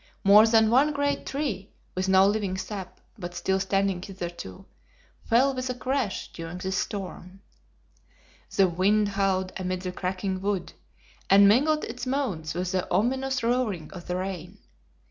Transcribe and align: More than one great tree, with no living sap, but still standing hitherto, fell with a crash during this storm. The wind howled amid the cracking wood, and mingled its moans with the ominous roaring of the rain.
More 0.23 0.47
than 0.47 0.71
one 0.71 0.93
great 0.93 1.27
tree, 1.27 1.69
with 1.93 2.09
no 2.09 2.25
living 2.25 2.57
sap, 2.57 2.99
but 3.19 3.35
still 3.35 3.59
standing 3.59 4.01
hitherto, 4.01 4.65
fell 5.25 5.53
with 5.53 5.69
a 5.69 5.75
crash 5.75 6.31
during 6.33 6.57
this 6.57 6.75
storm. 6.75 7.41
The 8.55 8.67
wind 8.67 9.09
howled 9.09 9.53
amid 9.57 9.81
the 9.83 9.91
cracking 9.91 10.41
wood, 10.41 10.73
and 11.29 11.47
mingled 11.47 11.83
its 11.83 12.07
moans 12.07 12.55
with 12.55 12.71
the 12.71 12.89
ominous 12.91 13.43
roaring 13.43 13.93
of 13.93 14.07
the 14.07 14.15
rain. 14.15 14.57